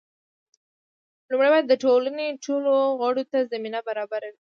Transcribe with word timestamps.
لومړی 1.29 1.49
باید 1.53 1.65
د 1.69 1.73
ټولنې 1.83 2.25
ټولو 2.45 2.73
غړو 2.99 3.23
ته 3.31 3.37
زمینه 3.51 3.79
برابره 3.87 4.27
وي. 4.33 4.41